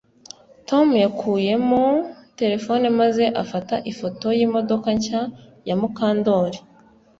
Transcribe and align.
Tom 0.69 0.87
yakuyemo 1.03 1.83
terefone 2.39 2.85
maze 2.99 3.23
afata 3.43 3.75
ifoto 3.91 4.27
yimodoka 4.39 4.87
nshya 4.97 5.21
ya 5.67 5.75
Mukandoli 5.79 6.59